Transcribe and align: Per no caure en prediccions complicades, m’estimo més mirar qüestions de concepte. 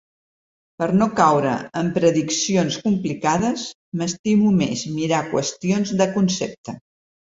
Per 0.83 0.87
no 1.01 1.07
caure 1.19 1.51
en 1.81 1.91
prediccions 1.97 2.77
complicades, 2.85 3.67
m’estimo 4.01 4.55
més 4.63 4.87
mirar 4.97 5.21
qüestions 5.35 5.97
de 6.01 6.09
concepte. 6.17 6.77